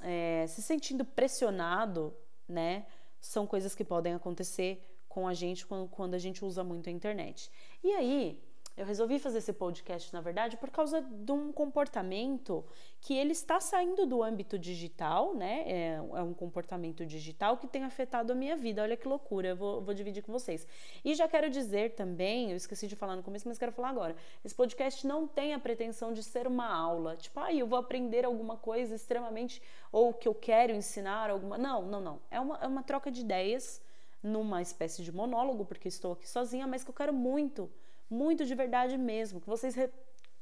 é, 0.00 0.46
se 0.46 0.62
sentindo 0.62 1.04
pressionado, 1.04 2.16
né? 2.46 2.86
São 3.20 3.48
coisas 3.48 3.74
que 3.74 3.84
podem 3.84 4.14
acontecer 4.14 4.80
com 5.08 5.26
a 5.26 5.34
gente 5.34 5.66
quando, 5.66 5.88
quando 5.88 6.14
a 6.14 6.18
gente 6.18 6.44
usa 6.44 6.62
muito 6.62 6.88
a 6.88 6.92
internet. 6.92 7.50
E 7.82 7.90
aí, 7.94 8.40
eu 8.80 8.86
resolvi 8.86 9.18
fazer 9.18 9.38
esse 9.38 9.52
podcast, 9.52 10.10
na 10.10 10.22
verdade, 10.22 10.56
por 10.56 10.70
causa 10.70 11.02
de 11.02 11.30
um 11.30 11.52
comportamento 11.52 12.64
que 12.98 13.12
ele 13.12 13.32
está 13.32 13.60
saindo 13.60 14.06
do 14.06 14.22
âmbito 14.22 14.58
digital, 14.58 15.34
né? 15.34 15.64
É, 15.66 15.94
é 15.96 16.22
um 16.22 16.32
comportamento 16.32 17.04
digital 17.04 17.58
que 17.58 17.66
tem 17.66 17.84
afetado 17.84 18.32
a 18.32 18.34
minha 18.34 18.56
vida. 18.56 18.82
Olha 18.82 18.96
que 18.96 19.06
loucura, 19.06 19.48
eu 19.48 19.56
vou, 19.56 19.82
vou, 19.82 19.92
dividir 19.92 20.22
com 20.22 20.32
vocês. 20.32 20.66
E 21.04 21.14
já 21.14 21.28
quero 21.28 21.50
dizer 21.50 21.94
também, 21.94 22.52
eu 22.52 22.56
esqueci 22.56 22.86
de 22.86 22.96
falar 22.96 23.16
no 23.16 23.22
começo, 23.22 23.46
mas 23.46 23.58
quero 23.58 23.70
falar 23.70 23.90
agora. 23.90 24.16
Esse 24.42 24.54
podcast 24.54 25.06
não 25.06 25.28
tem 25.28 25.52
a 25.52 25.58
pretensão 25.58 26.10
de 26.14 26.22
ser 26.22 26.46
uma 26.46 26.66
aula. 26.66 27.18
Tipo, 27.18 27.38
ah, 27.40 27.52
eu 27.52 27.66
vou 27.66 27.78
aprender 27.78 28.24
alguma 28.24 28.56
coisa 28.56 28.94
extremamente, 28.94 29.60
ou 29.92 30.14
que 30.14 30.26
eu 30.26 30.34
quero 30.34 30.72
ensinar 30.72 31.28
alguma. 31.28 31.58
Não, 31.58 31.82
não, 31.82 32.00
não. 32.00 32.20
É 32.30 32.40
uma, 32.40 32.56
é 32.62 32.66
uma 32.66 32.82
troca 32.82 33.10
de 33.10 33.20
ideias 33.20 33.82
numa 34.22 34.62
espécie 34.62 35.02
de 35.02 35.12
monólogo, 35.12 35.66
porque 35.66 35.88
estou 35.88 36.12
aqui 36.12 36.26
sozinha, 36.26 36.66
mas 36.66 36.82
que 36.82 36.88
eu 36.88 36.94
quero 36.94 37.12
muito 37.12 37.70
muito 38.10 38.44
de 38.44 38.54
verdade 38.54 38.98
mesmo, 38.98 39.40
que 39.40 39.46
vocês 39.46 39.74
re 39.74 39.88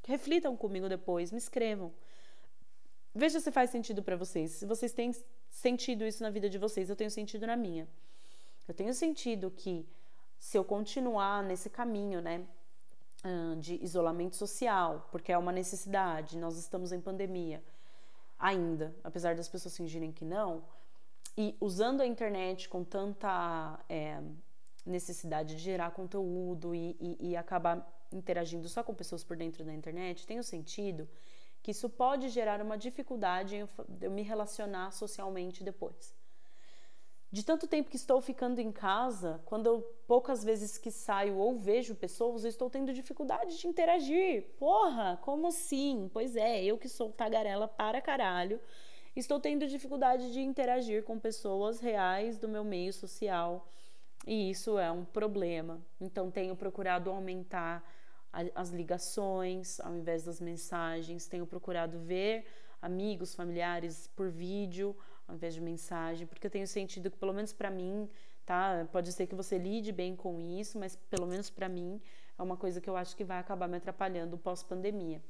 reflitam 0.06 0.56
comigo 0.56 0.88
depois, 0.88 1.30
me 1.30 1.38
escrevam. 1.38 1.92
Veja 3.14 3.40
se 3.40 3.50
faz 3.50 3.68
sentido 3.68 4.02
para 4.02 4.16
vocês. 4.16 4.52
Se 4.52 4.64
vocês 4.64 4.92
têm 4.92 5.14
sentido 5.50 6.06
isso 6.06 6.22
na 6.22 6.30
vida 6.30 6.48
de 6.48 6.56
vocês, 6.56 6.88
eu 6.88 6.96
tenho 6.96 7.10
sentido 7.10 7.46
na 7.46 7.56
minha. 7.56 7.86
Eu 8.66 8.72
tenho 8.72 8.94
sentido 8.94 9.50
que 9.50 9.86
se 10.38 10.56
eu 10.56 10.64
continuar 10.64 11.42
nesse 11.42 11.68
caminho, 11.68 12.22
né, 12.22 12.46
de 13.58 13.82
isolamento 13.82 14.36
social, 14.36 15.08
porque 15.10 15.32
é 15.32 15.36
uma 15.36 15.52
necessidade, 15.52 16.38
nós 16.38 16.56
estamos 16.56 16.92
em 16.92 17.00
pandemia 17.00 17.62
ainda, 18.38 18.94
apesar 19.02 19.34
das 19.34 19.48
pessoas 19.48 19.76
fingirem 19.76 20.12
que 20.12 20.24
não, 20.24 20.62
e 21.36 21.56
usando 21.60 22.00
a 22.00 22.06
internet 22.06 22.68
com 22.68 22.84
tanta 22.84 23.78
é, 23.88 24.20
necessidade 24.88 25.54
de 25.56 25.62
gerar 25.62 25.90
conteúdo 25.90 26.74
e, 26.74 26.96
e, 27.00 27.30
e 27.30 27.36
acabar 27.36 27.86
interagindo 28.10 28.68
só 28.68 28.82
com 28.82 28.94
pessoas 28.94 29.22
por 29.22 29.36
dentro 29.36 29.64
da 29.64 29.72
internet, 29.72 30.26
tenho 30.26 30.42
sentido 30.42 31.08
que 31.62 31.72
isso 31.72 31.88
pode 31.88 32.28
gerar 32.28 32.62
uma 32.62 32.78
dificuldade 32.78 33.56
em 33.56 33.68
eu 34.00 34.10
me 34.10 34.22
relacionar 34.22 34.90
socialmente 34.92 35.62
depois. 35.62 36.16
de 37.30 37.44
tanto 37.44 37.66
tempo 37.66 37.90
que 37.90 37.96
estou 37.96 38.22
ficando 38.22 38.58
em 38.58 38.72
casa, 38.72 39.40
quando 39.44 39.66
eu 39.66 39.82
poucas 40.06 40.42
vezes 40.42 40.78
que 40.78 40.90
saio 40.90 41.36
ou 41.36 41.58
vejo 41.58 41.94
pessoas, 41.94 42.42
eu 42.42 42.48
estou 42.48 42.70
tendo 42.70 42.90
dificuldade 42.94 43.58
de 43.58 43.66
interagir. 43.66 44.46
Porra, 44.58 45.18
como 45.22 45.48
assim? 45.48 46.08
Pois 46.10 46.34
é, 46.36 46.64
eu 46.64 46.78
que 46.78 46.88
sou 46.88 47.12
tagarela 47.12 47.68
para 47.68 48.00
caralho, 48.00 48.58
estou 49.14 49.38
tendo 49.38 49.66
dificuldade 49.66 50.32
de 50.32 50.40
interagir 50.40 51.02
com 51.04 51.18
pessoas 51.18 51.80
reais 51.80 52.38
do 52.38 52.48
meu 52.48 52.64
meio 52.64 52.94
social. 52.94 53.68
E 54.28 54.50
isso 54.50 54.78
é 54.78 54.92
um 54.92 55.06
problema. 55.06 55.80
Então 55.98 56.30
tenho 56.30 56.54
procurado 56.54 57.08
aumentar 57.08 57.82
as 58.54 58.68
ligações 58.68 59.80
ao 59.80 59.96
invés 59.96 60.22
das 60.22 60.38
mensagens, 60.38 61.26
tenho 61.26 61.46
procurado 61.46 61.98
ver 61.98 62.44
amigos, 62.82 63.34
familiares 63.34 64.06
por 64.14 64.28
vídeo 64.28 64.94
ao 65.26 65.34
invés 65.34 65.54
de 65.54 65.62
mensagem, 65.62 66.26
porque 66.26 66.46
eu 66.46 66.50
tenho 66.50 66.66
sentido 66.66 67.10
que, 67.10 67.16
pelo 67.16 67.32
menos 67.32 67.54
para 67.54 67.70
mim, 67.70 68.06
tá? 68.44 68.86
Pode 68.92 69.12
ser 69.14 69.26
que 69.26 69.34
você 69.34 69.56
lide 69.56 69.92
bem 69.92 70.14
com 70.14 70.38
isso, 70.38 70.78
mas 70.78 70.94
pelo 70.94 71.26
menos 71.26 71.48
para 71.48 71.66
mim 71.66 71.98
é 72.38 72.42
uma 72.42 72.56
coisa 72.56 72.82
que 72.82 72.90
eu 72.90 72.98
acho 72.98 73.16
que 73.16 73.24
vai 73.24 73.38
acabar 73.38 73.66
me 73.66 73.78
atrapalhando 73.78 74.36
pós-pandemia. 74.36 75.22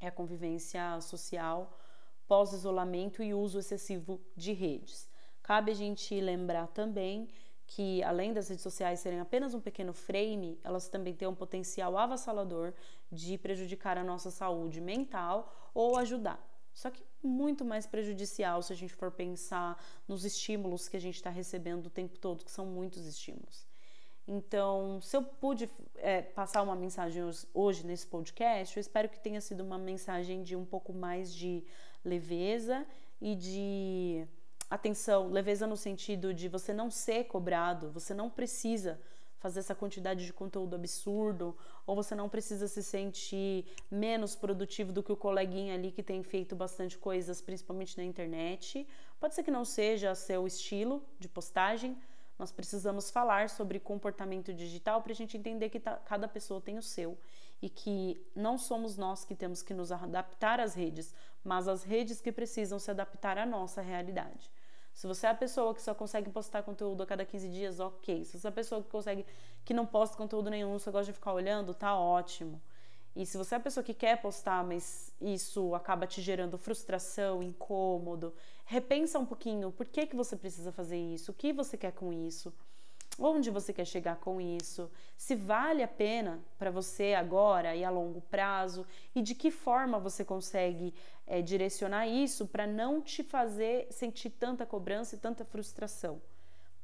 É 0.00 0.08
a 0.08 0.12
convivência 0.12 1.00
social 1.00 1.78
pós-isolamento 2.26 3.22
e 3.22 3.32
uso 3.32 3.60
excessivo 3.60 4.20
de 4.36 4.52
redes. 4.52 5.08
Cabe 5.44 5.70
a 5.70 5.74
gente 5.76 6.20
lembrar 6.20 6.66
também 6.66 7.28
que, 7.66 8.02
além 8.04 8.32
das 8.32 8.48
redes 8.48 8.62
sociais 8.62 9.00
serem 9.00 9.20
apenas 9.20 9.54
um 9.54 9.60
pequeno 9.60 9.92
frame, 9.92 10.58
elas 10.62 10.88
também 10.88 11.14
têm 11.14 11.26
um 11.26 11.34
potencial 11.34 11.98
avassalador 11.98 12.72
de 13.10 13.36
prejudicar 13.38 13.98
a 13.98 14.04
nossa 14.04 14.30
saúde 14.30 14.80
mental 14.80 15.70
ou 15.74 15.96
ajudar. 15.98 16.40
Só 16.72 16.90
que 16.90 17.02
muito 17.22 17.64
mais 17.64 17.86
prejudicial 17.86 18.62
se 18.62 18.72
a 18.72 18.76
gente 18.76 18.94
for 18.94 19.10
pensar 19.10 19.82
nos 20.06 20.24
estímulos 20.24 20.88
que 20.88 20.96
a 20.96 21.00
gente 21.00 21.16
está 21.16 21.30
recebendo 21.30 21.86
o 21.86 21.90
tempo 21.90 22.18
todo, 22.18 22.44
que 22.44 22.50
são 22.50 22.66
muitos 22.66 23.06
estímulos. 23.06 23.66
Então, 24.28 25.00
se 25.00 25.16
eu 25.16 25.22
pude 25.22 25.70
é, 25.96 26.20
passar 26.20 26.62
uma 26.62 26.74
mensagem 26.74 27.22
hoje 27.54 27.86
nesse 27.86 28.06
podcast, 28.06 28.76
eu 28.76 28.80
espero 28.80 29.08
que 29.08 29.18
tenha 29.18 29.40
sido 29.40 29.62
uma 29.62 29.78
mensagem 29.78 30.42
de 30.42 30.54
um 30.54 30.64
pouco 30.64 30.92
mais 30.92 31.32
de 31.32 31.64
leveza 32.04 32.86
e 33.20 33.34
de 33.34 34.26
atenção, 34.70 35.28
leveza 35.30 35.66
no 35.66 35.76
sentido 35.76 36.34
de 36.34 36.48
você 36.48 36.72
não 36.72 36.90
ser 36.90 37.24
cobrado, 37.24 37.90
você 37.90 38.12
não 38.12 38.28
precisa 38.28 39.00
fazer 39.38 39.60
essa 39.60 39.74
quantidade 39.74 40.24
de 40.24 40.32
conteúdo 40.32 40.74
absurdo, 40.74 41.56
ou 41.86 41.94
você 41.94 42.14
não 42.14 42.28
precisa 42.28 42.66
se 42.66 42.82
sentir 42.82 43.64
menos 43.90 44.34
produtivo 44.34 44.92
do 44.92 45.02
que 45.02 45.12
o 45.12 45.16
coleguinha 45.16 45.74
ali 45.74 45.92
que 45.92 46.02
tem 46.02 46.22
feito 46.22 46.56
bastante 46.56 46.98
coisas, 46.98 47.40
principalmente 47.40 47.96
na 47.96 48.04
internet. 48.04 48.86
Pode 49.20 49.34
ser 49.34 49.42
que 49.42 49.50
não 49.50 49.64
seja 49.64 50.14
seu 50.14 50.46
estilo 50.46 51.02
de 51.18 51.28
postagem. 51.28 51.96
Nós 52.38 52.50
precisamos 52.50 53.10
falar 53.10 53.48
sobre 53.48 53.78
comportamento 53.78 54.52
digital 54.52 55.00
para 55.00 55.12
a 55.12 55.14
gente 55.14 55.36
entender 55.36 55.70
que 55.70 55.80
tá, 55.80 55.96
cada 55.96 56.26
pessoa 56.26 56.60
tem 56.60 56.76
o 56.76 56.82
seu 56.82 57.16
e 57.62 57.70
que 57.70 58.20
não 58.34 58.58
somos 58.58 58.96
nós 58.96 59.24
que 59.24 59.34
temos 59.34 59.62
que 59.62 59.72
nos 59.72 59.90
adaptar 59.90 60.60
às 60.60 60.74
redes, 60.74 61.14
mas 61.42 61.68
as 61.68 61.82
redes 61.82 62.20
que 62.20 62.30
precisam 62.30 62.78
se 62.78 62.90
adaptar 62.90 63.38
à 63.38 63.46
nossa 63.46 63.80
realidade. 63.80 64.50
Se 64.96 65.06
você 65.06 65.26
é 65.26 65.30
a 65.30 65.34
pessoa 65.34 65.74
que 65.74 65.82
só 65.82 65.94
consegue 65.94 66.30
postar 66.30 66.62
conteúdo 66.62 67.02
a 67.02 67.06
cada 67.06 67.22
15 67.22 67.50
dias, 67.50 67.80
ok. 67.80 68.24
Se 68.24 68.40
você 68.40 68.46
é 68.46 68.48
a 68.48 68.52
pessoa 68.52 68.82
que 68.82 68.88
consegue 68.88 69.26
que 69.62 69.74
não 69.74 69.84
posta 69.84 70.16
conteúdo 70.16 70.48
nenhum, 70.48 70.78
só 70.78 70.90
gosta 70.90 71.12
de 71.12 71.18
ficar 71.18 71.34
olhando, 71.34 71.74
tá 71.74 71.94
ótimo. 71.94 72.62
E 73.14 73.26
se 73.26 73.36
você 73.36 73.56
é 73.56 73.58
a 73.58 73.60
pessoa 73.60 73.84
que 73.84 73.92
quer 73.92 74.22
postar, 74.22 74.64
mas 74.64 75.12
isso 75.20 75.74
acaba 75.74 76.06
te 76.06 76.22
gerando 76.22 76.56
frustração, 76.56 77.42
incômodo, 77.42 78.32
repensa 78.64 79.18
um 79.18 79.26
pouquinho 79.26 79.70
por 79.70 79.84
que, 79.86 80.06
que 80.06 80.16
você 80.16 80.34
precisa 80.34 80.72
fazer 80.72 80.96
isso, 80.96 81.30
o 81.30 81.34
que 81.34 81.52
você 81.52 81.76
quer 81.76 81.92
com 81.92 82.10
isso, 82.10 82.50
onde 83.18 83.50
você 83.50 83.72
quer 83.72 83.84
chegar 83.84 84.16
com 84.16 84.40
isso, 84.40 84.90
se 85.16 85.34
vale 85.34 85.82
a 85.82 85.88
pena 85.88 86.38
para 86.58 86.70
você 86.70 87.14
agora 87.14 87.74
e 87.74 87.84
a 87.84 87.90
longo 87.90 88.20
prazo 88.20 88.86
e 89.14 89.22
de 89.22 89.34
que 89.34 89.50
forma 89.50 89.98
você 89.98 90.24
consegue 90.24 90.92
é, 91.26 91.40
direcionar 91.40 92.06
isso 92.06 92.46
para 92.46 92.66
não 92.66 93.00
te 93.00 93.22
fazer 93.22 93.86
sentir 93.90 94.30
tanta 94.30 94.66
cobrança 94.66 95.14
e 95.14 95.18
tanta 95.18 95.44
frustração. 95.44 96.20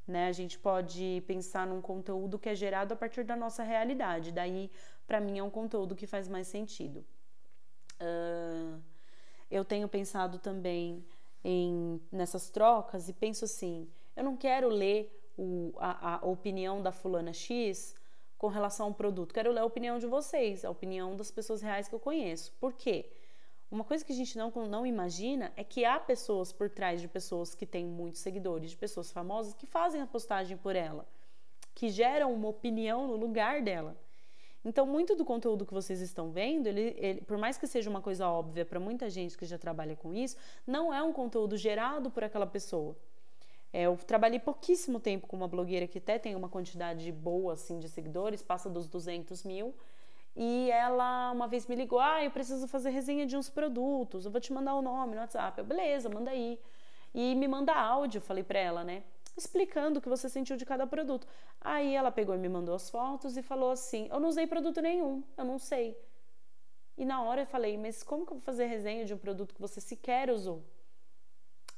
Né? 0.06 0.28
A 0.28 0.32
gente 0.32 0.58
pode 0.58 1.22
pensar 1.26 1.66
num 1.66 1.80
conteúdo 1.80 2.38
que 2.38 2.48
é 2.48 2.54
gerado 2.54 2.92
a 2.94 2.96
partir 2.96 3.24
da 3.24 3.36
nossa 3.36 3.62
realidade, 3.62 4.32
daí 4.32 4.70
para 5.06 5.20
mim 5.20 5.38
é 5.38 5.42
um 5.42 5.50
conteúdo 5.50 5.94
que 5.94 6.06
faz 6.06 6.28
mais 6.28 6.48
sentido. 6.48 7.04
Uh, 8.00 8.80
eu 9.50 9.64
tenho 9.64 9.86
pensado 9.86 10.38
também 10.38 11.04
em 11.44 12.00
nessas 12.10 12.50
trocas 12.50 13.08
e 13.08 13.12
penso 13.12 13.44
assim: 13.44 13.88
eu 14.16 14.24
não 14.24 14.36
quero 14.36 14.68
ler 14.68 15.22
o, 15.36 15.72
a, 15.78 16.16
a 16.16 16.26
opinião 16.26 16.82
da 16.82 16.92
fulana 16.92 17.32
X 17.32 17.94
com 18.38 18.48
relação 18.48 18.86
ao 18.86 18.94
produto, 18.94 19.32
quero 19.32 19.52
ler 19.52 19.60
a 19.60 19.64
opinião 19.64 19.98
de 19.98 20.06
vocês, 20.06 20.64
a 20.64 20.70
opinião 20.70 21.14
das 21.14 21.30
pessoas 21.30 21.62
reais 21.62 21.86
que 21.86 21.94
eu 21.94 22.00
conheço. 22.00 22.52
Por 22.58 22.72
quê? 22.72 23.06
Uma 23.70 23.84
coisa 23.84 24.04
que 24.04 24.12
a 24.12 24.14
gente 24.14 24.36
não, 24.36 24.50
não 24.68 24.84
imagina 24.84 25.52
é 25.56 25.64
que 25.64 25.84
há 25.84 25.98
pessoas 25.98 26.52
por 26.52 26.68
trás 26.68 27.00
de 27.00 27.08
pessoas 27.08 27.54
que 27.54 27.64
têm 27.64 27.86
muitos 27.86 28.20
seguidores, 28.20 28.70
de 28.70 28.76
pessoas 28.76 29.10
famosas, 29.10 29.54
que 29.54 29.64
fazem 29.64 30.02
a 30.02 30.06
postagem 30.06 30.56
por 30.56 30.76
ela, 30.76 31.06
que 31.74 31.88
geram 31.88 32.34
uma 32.34 32.48
opinião 32.48 33.06
no 33.06 33.16
lugar 33.16 33.62
dela. 33.62 33.96
Então, 34.64 34.86
muito 34.86 35.16
do 35.16 35.24
conteúdo 35.24 35.64
que 35.64 35.72
vocês 35.72 36.00
estão 36.00 36.30
vendo, 36.30 36.66
ele, 36.66 36.94
ele 36.98 37.20
por 37.22 37.38
mais 37.38 37.56
que 37.56 37.66
seja 37.66 37.88
uma 37.88 38.00
coisa 38.00 38.28
óbvia 38.28 38.64
para 38.64 38.78
muita 38.78 39.08
gente 39.08 39.38
que 39.38 39.46
já 39.46 39.56
trabalha 39.58 39.96
com 39.96 40.12
isso, 40.12 40.36
não 40.66 40.92
é 40.92 41.02
um 41.02 41.12
conteúdo 41.12 41.56
gerado 41.56 42.10
por 42.10 42.22
aquela 42.22 42.46
pessoa. 42.46 42.96
É, 43.73 43.83
eu 43.83 43.97
trabalhei 43.97 44.38
pouquíssimo 44.38 45.00
tempo 45.00 45.26
com 45.26 45.37
uma 45.37 45.49
blogueira 45.49 45.87
que 45.87 45.99
até 45.99 46.19
tem 46.19 46.35
uma 46.37 46.49
quantidade 46.49 47.11
boa 47.11 47.55
assim, 47.55 47.79
de 47.79 47.88
seguidores, 47.88 48.43
passa 48.43 48.69
dos 48.69 48.87
200 48.87 49.43
mil. 49.45 49.75
E 50.37 50.71
ela 50.71 51.31
uma 51.33 51.47
vez 51.49 51.67
me 51.67 51.75
ligou: 51.75 51.99
Ah, 51.99 52.23
eu 52.23 52.31
preciso 52.31 52.69
fazer 52.69 52.91
resenha 52.91 53.26
de 53.26 53.37
uns 53.37 53.49
produtos, 53.49 54.25
eu 54.25 54.31
vou 54.31 54.41
te 54.41 54.52
mandar 54.52 54.75
o 54.75 54.83
nome 54.83 55.14
no 55.14 55.21
WhatsApp. 55.21 55.59
Eu, 55.59 55.64
beleza, 55.64 56.09
manda 56.09 56.31
aí. 56.31 56.59
E 57.14 57.35
me 57.35 57.47
manda 57.49 57.75
áudio, 57.75 58.21
falei 58.21 58.43
pra 58.43 58.59
ela, 58.59 58.85
né? 58.85 59.02
Explicando 59.37 59.99
o 59.99 60.02
que 60.02 60.09
você 60.09 60.29
sentiu 60.29 60.57
de 60.57 60.64
cada 60.67 60.87
produto. 60.87 61.26
Aí 61.61 61.95
ela 61.95 62.11
pegou 62.11 62.35
e 62.35 62.38
me 62.38 62.49
mandou 62.49 62.75
as 62.75 62.91
fotos 62.91 63.37
e 63.37 63.43
falou 63.43 63.71
assim: 63.71 64.09
Eu 64.11 64.21
não 64.21 64.29
usei 64.29 64.47
produto 64.47 64.81
nenhum, 64.81 65.23
eu 65.37 65.45
não 65.45 65.59
sei. 65.59 65.97
E 66.97 67.05
na 67.05 67.23
hora 67.23 67.43
eu 67.43 67.47
falei: 67.47 67.79
Mas 67.79 68.02
como 68.02 68.26
que 68.26 68.33
eu 68.33 68.37
vou 68.37 68.45
fazer 68.45 68.67
resenha 68.67 69.05
de 69.05 69.14
um 69.14 69.19
produto 69.19 69.55
que 69.55 69.61
você 69.61 69.81
sequer 69.81 70.31
usou? 70.31 70.62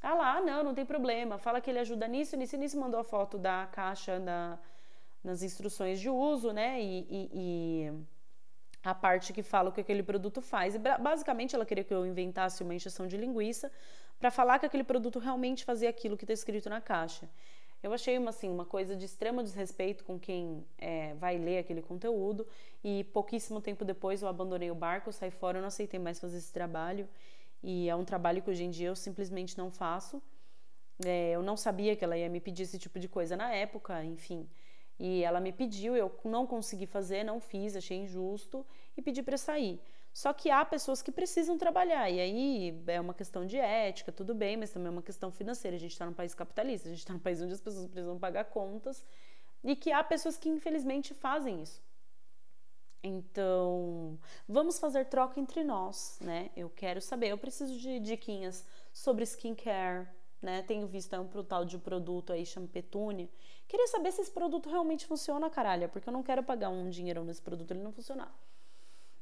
Ah 0.04 0.14
lá, 0.14 0.40
não, 0.40 0.62
não 0.62 0.74
tem 0.74 0.84
problema. 0.84 1.38
Fala 1.38 1.60
que 1.62 1.70
ele 1.70 1.78
ajuda 1.78 2.06
nisso, 2.06 2.36
nisso 2.36 2.56
nisso. 2.58 2.78
Mandou 2.78 3.00
a 3.00 3.04
foto 3.04 3.38
da 3.38 3.66
caixa 3.72 4.20
da, 4.20 4.58
nas 5.22 5.42
instruções 5.42 5.98
de 5.98 6.10
uso, 6.10 6.52
né? 6.52 6.80
e, 6.80 7.06
e, 7.10 7.30
e 7.32 8.04
a 8.84 8.94
parte 8.94 9.32
que 9.32 9.42
fala 9.42 9.70
o 9.70 9.72
que 9.72 9.80
aquele 9.80 10.02
produto 10.02 10.42
faz. 10.42 10.74
E 10.74 10.78
basicamente 10.78 11.54
ela 11.54 11.64
queria 11.64 11.82
que 11.82 11.94
eu 11.94 12.04
inventasse 12.04 12.62
uma 12.62 12.74
injeção 12.74 13.06
de 13.06 13.16
linguiça 13.16 13.72
para 14.18 14.30
falar 14.30 14.58
que 14.58 14.66
aquele 14.66 14.84
produto 14.84 15.18
realmente 15.18 15.64
fazia 15.64 15.88
aquilo 15.88 16.18
que 16.18 16.24
está 16.24 16.34
escrito 16.34 16.68
na 16.68 16.82
caixa. 16.82 17.28
Eu 17.82 17.92
achei 17.92 18.16
uma, 18.18 18.30
assim, 18.30 18.48
uma 18.48 18.64
coisa 18.64 18.94
de 18.96 19.04
extremo 19.04 19.42
desrespeito 19.42 20.04
com 20.04 20.18
quem 20.18 20.64
é, 20.78 21.14
vai 21.14 21.36
ler 21.38 21.58
aquele 21.58 21.82
conteúdo 21.82 22.46
e 22.82 23.04
pouquíssimo 23.04 23.60
tempo 23.60 23.84
depois 23.84 24.22
eu 24.22 24.28
abandonei 24.28 24.70
o 24.70 24.74
barco, 24.74 25.12
saí 25.12 25.30
fora, 25.30 25.58
eu 25.58 25.60
não 25.60 25.68
aceitei 25.68 26.00
mais 26.00 26.18
fazer 26.18 26.38
esse 26.38 26.52
trabalho 26.52 27.08
e 27.64 27.88
é 27.88 27.96
um 27.96 28.04
trabalho 28.04 28.42
que 28.42 28.50
hoje 28.50 28.62
em 28.62 28.70
dia 28.70 28.88
eu 28.88 28.96
simplesmente 28.96 29.56
não 29.56 29.70
faço. 29.70 30.22
É, 31.04 31.30
eu 31.30 31.42
não 31.42 31.56
sabia 31.56 31.96
que 31.96 32.04
ela 32.04 32.16
ia 32.16 32.28
me 32.28 32.38
pedir 32.38 32.64
esse 32.64 32.78
tipo 32.78 33.00
de 33.00 33.08
coisa 33.08 33.36
na 33.36 33.50
época, 33.52 34.04
enfim. 34.04 34.46
E 34.98 35.24
ela 35.24 35.40
me 35.40 35.50
pediu, 35.50 35.96
eu 35.96 36.14
não 36.24 36.46
consegui 36.46 36.86
fazer, 36.86 37.24
não 37.24 37.40
fiz, 37.40 37.74
achei 37.74 37.96
injusto 37.96 38.66
e 38.94 39.00
pedi 39.00 39.22
para 39.22 39.38
sair. 39.38 39.80
Só 40.12 40.32
que 40.32 40.50
há 40.50 40.62
pessoas 40.64 41.02
que 41.02 41.10
precisam 41.10 41.56
trabalhar, 41.58 42.08
e 42.08 42.20
aí 42.20 42.82
é 42.86 43.00
uma 43.00 43.14
questão 43.14 43.44
de 43.44 43.56
ética, 43.56 44.12
tudo 44.12 44.32
bem, 44.34 44.56
mas 44.56 44.70
também 44.70 44.88
é 44.88 44.90
uma 44.90 45.02
questão 45.02 45.32
financeira. 45.32 45.76
A 45.76 45.80
gente 45.80 45.92
está 45.92 46.06
num 46.06 46.12
país 46.12 46.34
capitalista, 46.34 46.86
a 46.86 46.92
gente 46.92 47.00
está 47.00 47.14
num 47.14 47.18
país 47.18 47.40
onde 47.40 47.54
as 47.54 47.60
pessoas 47.60 47.86
precisam 47.86 48.18
pagar 48.18 48.44
contas, 48.44 49.02
e 49.64 49.74
que 49.74 49.90
há 49.90 50.04
pessoas 50.04 50.36
que 50.36 50.48
infelizmente 50.48 51.14
fazem 51.14 51.62
isso. 51.62 51.82
Então, 53.06 54.18
vamos 54.48 54.78
fazer 54.78 55.04
troca 55.04 55.38
entre 55.38 55.62
nós, 55.62 56.18
né? 56.22 56.50
Eu 56.56 56.70
quero 56.70 57.02
saber, 57.02 57.28
eu 57.28 57.36
preciso 57.36 57.78
de 57.78 58.00
diquinhas 58.00 58.64
sobre 58.94 59.24
skincare, 59.24 60.08
né? 60.40 60.62
Tenho 60.62 60.86
visto 60.86 61.14
um 61.14 61.42
tal 61.44 61.66
de 61.66 61.76
produto 61.76 62.32
aí, 62.32 62.46
Champetune. 62.46 63.30
Queria 63.68 63.86
saber 63.88 64.10
se 64.10 64.22
esse 64.22 64.30
produto 64.30 64.70
realmente 64.70 65.04
funciona, 65.04 65.50
caralho, 65.50 65.86
porque 65.90 66.08
eu 66.08 66.12
não 66.14 66.22
quero 66.22 66.42
pagar 66.42 66.70
um 66.70 66.88
dinheirão 66.88 67.24
nesse 67.24 67.42
produto 67.42 67.72
ele 67.72 67.82
não 67.82 67.92
funcionar. 67.92 68.34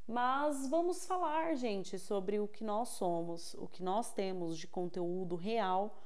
Mas 0.07 0.65
vamos 0.69 1.05
falar, 1.05 1.53
gente, 1.55 1.99
sobre 1.99 2.39
o 2.39 2.47
que 2.47 2.63
nós 2.63 2.87
somos, 2.87 3.53
o 3.55 3.67
que 3.67 3.83
nós 3.83 4.13
temos 4.13 4.57
de 4.57 4.65
conteúdo 4.65 5.35
real, 5.35 6.01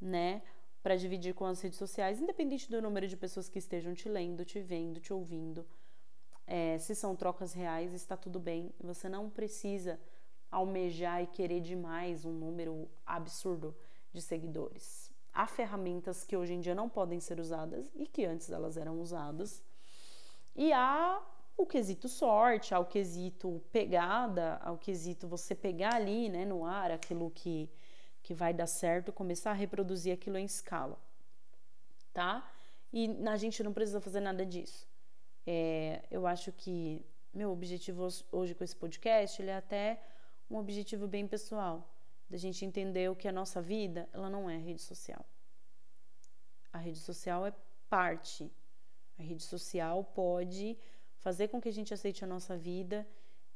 né? 0.00 0.42
Para 0.82 0.96
dividir 0.96 1.32
com 1.32 1.44
as 1.44 1.60
redes 1.60 1.78
sociais, 1.78 2.20
independente 2.20 2.68
do 2.68 2.82
número 2.82 3.06
de 3.06 3.16
pessoas 3.16 3.48
que 3.48 3.60
estejam 3.60 3.94
te 3.94 4.08
lendo, 4.08 4.44
te 4.44 4.60
vendo, 4.60 4.98
te 4.98 5.12
ouvindo. 5.12 5.64
É, 6.46 6.78
se 6.78 6.94
são 6.94 7.16
trocas 7.16 7.52
reais, 7.52 7.92
está 7.92 8.16
tudo 8.16 8.38
bem. 8.38 8.72
Você 8.80 9.08
não 9.08 9.30
precisa 9.30 9.98
almejar 10.50 11.22
e 11.22 11.26
querer 11.26 11.60
demais 11.60 12.24
um 12.24 12.32
número 12.32 12.88
absurdo 13.04 13.74
de 14.12 14.22
seguidores. 14.22 15.12
há 15.32 15.48
ferramentas 15.48 16.24
que 16.24 16.36
hoje 16.36 16.54
em 16.54 16.60
dia 16.60 16.74
não 16.74 16.88
podem 16.88 17.18
ser 17.18 17.40
usadas 17.40 17.90
e 17.96 18.06
que 18.06 18.24
antes 18.24 18.50
elas 18.50 18.76
eram 18.76 19.00
usadas. 19.00 19.60
E 20.54 20.72
há 20.72 21.20
o 21.56 21.66
quesito 21.66 22.08
sorte, 22.08 22.72
ao 22.72 22.84
quesito 22.86 23.60
pegada, 23.72 24.58
ao 24.62 24.78
quesito 24.78 25.26
você 25.26 25.54
pegar 25.54 25.94
ali, 25.94 26.28
né, 26.28 26.44
no 26.44 26.64
ar 26.64 26.92
aquilo 26.92 27.30
que, 27.30 27.68
que 28.22 28.32
vai 28.32 28.54
dar 28.54 28.68
certo, 28.68 29.12
começar 29.12 29.50
a 29.50 29.54
reproduzir 29.54 30.12
aquilo 30.14 30.38
em 30.38 30.44
escala, 30.44 30.96
tá? 32.12 32.48
E 32.92 33.10
a 33.26 33.36
gente 33.36 33.62
não 33.64 33.72
precisa 33.72 34.00
fazer 34.00 34.20
nada 34.20 34.46
disso. 34.46 34.86
É, 35.46 36.02
eu 36.10 36.26
acho 36.26 36.52
que 36.52 37.04
meu 37.32 37.50
objetivo 37.50 38.06
hoje 38.30 38.54
com 38.54 38.64
esse 38.64 38.76
podcast, 38.76 39.40
ele 39.40 39.50
é 39.50 39.56
até 39.56 40.00
um 40.50 40.56
objetivo 40.56 41.06
bem 41.06 41.26
pessoal, 41.26 41.90
da 42.28 42.36
gente 42.36 42.64
entender 42.64 43.10
o 43.10 43.16
que 43.16 43.28
a 43.28 43.32
nossa 43.32 43.60
vida, 43.60 44.08
ela 44.12 44.30
não 44.30 44.48
é 44.48 44.56
rede 44.56 44.80
social. 44.80 45.24
A 46.72 46.78
rede 46.78 46.98
social 46.98 47.46
é 47.46 47.52
parte. 47.88 48.50
A 49.18 49.22
rede 49.22 49.42
social 49.42 50.04
pode 50.04 50.78
fazer 51.18 51.48
com 51.48 51.60
que 51.60 51.68
a 51.68 51.72
gente 51.72 51.94
aceite 51.94 52.24
a 52.24 52.26
nossa 52.26 52.56
vida 52.56 53.06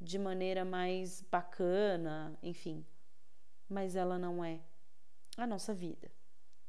de 0.01 0.19
maneira 0.19 0.65
mais 0.65 1.23
bacana, 1.23 2.39
enfim. 2.43 2.85
Mas 3.69 3.97
ela 3.97 4.19
não 4.19 4.45
é 4.45 4.61
a 5.37 5.47
nossa 5.47 5.75
vida. 5.75 6.11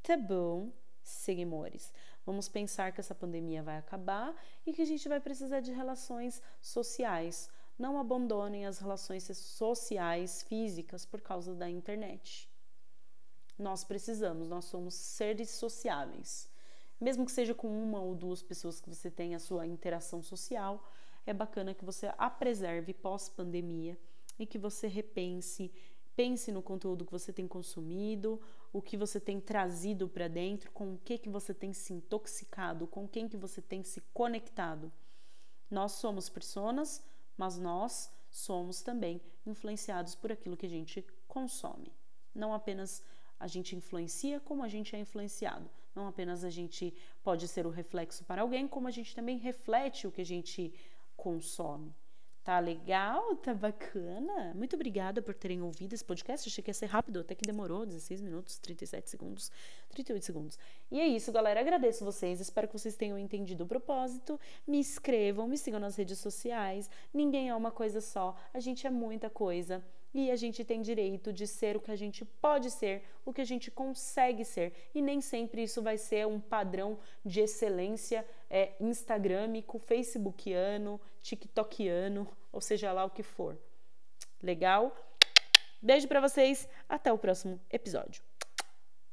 Tá 0.02 0.18
bom, 0.18 0.72
seguimores? 1.02 1.94
Vamos 2.30 2.48
pensar 2.48 2.92
que 2.92 3.00
essa 3.00 3.16
pandemia 3.16 3.64
vai 3.64 3.78
acabar 3.78 4.36
e 4.66 4.74
que 4.74 4.84
a 4.84 4.86
gente 4.86 5.10
vai 5.10 5.20
precisar 5.20 5.62
de 5.62 5.72
relações 5.72 6.42
sociais. 6.62 7.50
Não 7.78 7.98
abandonem 7.98 8.66
as 8.66 8.78
relações 8.78 9.24
sociais, 9.38 10.44
físicas, 10.44 11.06
por 11.06 11.22
causa 11.22 11.56
da 11.56 11.68
internet. 11.68 12.48
Nós 13.58 13.84
precisamos, 13.84 14.48
nós 14.48 14.66
somos 14.66 14.94
seres 14.94 15.50
sociáveis 15.50 16.50
mesmo 17.00 17.26
que 17.26 17.32
seja 17.32 17.56
com 17.56 17.68
uma 17.68 18.02
ou 18.02 18.14
duas 18.14 18.44
pessoas 18.44 18.82
que 18.82 18.90
você 18.90 19.10
tem 19.10 19.34
a 19.34 19.40
sua 19.40 19.66
interação 19.66 20.22
social, 20.22 20.84
é 21.26 21.34
bacana 21.34 21.74
que 21.74 21.86
você 21.86 22.12
a 22.18 22.30
preserve 22.30 22.94
pós-pandemia 22.94 23.98
e 24.38 24.46
que 24.46 24.58
você 24.58 24.88
repense, 24.88 25.72
pense 26.20 26.52
no 26.52 26.62
conteúdo 26.62 27.06
que 27.06 27.14
você 27.14 27.32
tem 27.32 27.48
consumido, 27.48 28.42
o 28.74 28.82
que 28.82 28.98
você 28.98 29.22
tem 29.22 29.40
trazido 29.40 30.06
para 30.10 30.28
dentro, 30.28 30.70
com 30.70 30.96
o 30.96 30.98
que 30.98 31.18
que 31.18 31.30
você 31.30 31.54
tem 31.54 31.72
se 31.72 31.94
intoxicado, 31.94 32.86
com 32.86 33.08
quem 33.08 33.30
que 33.30 33.38
você 33.38 33.62
tem 33.62 33.86
se 33.86 34.02
conectado. 34.14 34.92
Nós 35.72 35.94
somos 35.94 36.28
pessoas, 36.28 37.02
mas 37.38 37.58
nós 37.58 38.12
somos 38.30 38.82
também 38.82 39.22
influenciados 39.46 40.14
por 40.14 40.30
aquilo 40.30 40.58
que 40.58 40.66
a 40.66 40.70
gente 40.78 41.08
consome. 41.26 41.90
Não 42.36 42.54
apenas 42.54 43.02
a 43.40 43.48
gente 43.48 43.74
influencia, 43.74 44.42
como 44.42 44.62
a 44.62 44.68
gente 44.68 44.94
é 44.98 45.00
influenciado. 45.00 45.70
Não 45.96 46.06
apenas 46.06 46.44
a 46.44 46.50
gente 46.50 46.94
pode 47.24 47.48
ser 47.48 47.66
o 47.66 47.70
reflexo 47.70 48.26
para 48.26 48.42
alguém, 48.42 48.68
como 48.68 48.90
a 48.90 48.92
gente 48.92 49.16
também 49.16 49.38
reflete 49.38 50.06
o 50.06 50.12
que 50.12 50.20
a 50.20 50.26
gente 50.26 50.74
consome. 51.16 51.96
Tá 52.50 52.58
legal? 52.58 53.36
Tá 53.36 53.54
bacana? 53.54 54.56
Muito 54.56 54.76
obrigada 54.76 55.22
por 55.22 55.36
terem 55.36 55.62
ouvido 55.62 55.94
esse 55.94 56.04
podcast. 56.04 56.50
Achei 56.50 56.64
que 56.64 56.72
ia 56.72 56.74
ser 56.74 56.88
rápido, 56.88 57.20
até 57.20 57.36
que 57.36 57.46
demorou 57.46 57.86
16 57.86 58.24
minutos, 58.24 58.58
37 58.58 59.08
segundos, 59.08 59.52
38 59.90 60.26
segundos. 60.26 60.60
E 60.90 61.00
é 61.00 61.06
isso, 61.08 61.32
galera. 61.32 61.60
Agradeço 61.60 62.04
vocês. 62.04 62.40
Espero 62.40 62.68
que 62.68 62.74
vocês 62.74 62.96
tenham 62.96 63.20
entendido 63.20 63.66
o 63.66 63.68
propósito. 63.68 64.40
Me 64.66 64.80
inscrevam, 64.80 65.48
me 65.48 65.60
sigam 65.60 65.80
nas 65.80 65.96
redes 65.96 66.18
sociais. 66.18 66.90
Ninguém 67.14 67.50
é 67.50 67.56
uma 67.56 67.70
coisa 67.70 68.02
só. 68.02 68.36
A 68.52 68.60
gente 68.60 68.88
é 68.88 68.90
muita 68.90 69.30
coisa 69.30 69.86
e 70.12 70.32
a 70.32 70.36
gente 70.36 70.64
tem 70.66 70.82
direito 70.82 71.32
de 71.32 71.46
ser 71.46 71.78
o 71.78 71.80
que 71.80 71.92
a 71.92 71.96
gente 71.96 72.26
pode 72.26 72.72
ser, 72.72 73.04
o 73.24 73.32
que 73.32 73.42
a 73.42 73.46
gente 73.46 73.70
consegue 73.70 74.44
ser. 74.44 74.74
E 74.96 75.04
nem 75.04 75.22
sempre 75.22 75.62
isso 75.62 75.84
vai 75.84 76.00
ser 76.00 76.26
um 76.26 76.40
padrão 76.40 76.98
de 77.24 77.42
excelência 77.42 78.26
é, 78.50 78.72
instagramico, 78.80 79.78
facebookiano, 79.78 81.00
tiktokiano, 81.22 82.28
ou 82.52 82.62
seja 82.62 82.92
lá 82.92 83.04
o 83.06 83.10
que 83.10 83.24
for. 83.24 83.58
Legal? 84.42 84.96
Beijo 85.82 86.08
para 86.08 86.22
vocês, 86.22 86.68
até 86.88 87.12
o 87.12 87.18
próximo 87.18 87.60
episódio. 87.70 88.29